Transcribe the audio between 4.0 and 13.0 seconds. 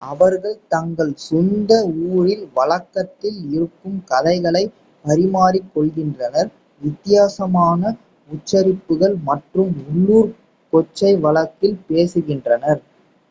கதைகளை பரிமாறிக்கொள்கின்றனர் வித்தியாசமான உச்சரிப்புகள் மற்றும் உள்ளூர் கொச்சை வழக்கில் பேசுகின்றனர்